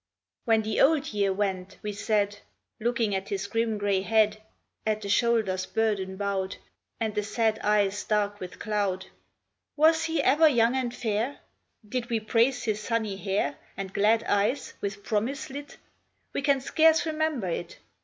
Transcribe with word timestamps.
When 0.45 0.63
the 0.63 0.81
Old 0.81 1.13
Year 1.13 1.31
went, 1.31 1.77
we 1.83 1.93
said, 1.93 2.39
Looking 2.79 3.13
at 3.13 3.29
his 3.29 3.45
grim 3.45 3.77
gray 3.77 4.01
head, 4.01 4.41
At 4.83 5.03
the 5.03 5.09
shoulders 5.09 5.67
burden 5.67 6.15
bowed, 6.17 6.55
And 6.99 7.13
the 7.13 7.21
sad 7.21 7.59
eyes 7.59 8.03
dark 8.03 8.39
with 8.39 8.57
cloud: 8.57 9.01
204 9.75 9.77
WELCOME 9.77 9.77
AND 9.77 9.77
FAREWELL." 9.77 9.89
Was 9.89 10.03
he 10.05 10.23
ever 10.23 10.47
young 10.47 10.75
and 10.75 10.95
fair? 10.95 11.39
Did 11.87 12.09
we 12.09 12.19
praise 12.19 12.63
his 12.63 12.79
sunny 12.81 13.17
hair 13.17 13.57
And 13.77 13.93
glad 13.93 14.23
eyes, 14.23 14.73
with 14.81 15.03
promise 15.03 15.51
lit? 15.51 15.77
We 16.33 16.41
can 16.41 16.61
scarce 16.61 17.05
remember 17.05 17.49
it. 17.49 17.77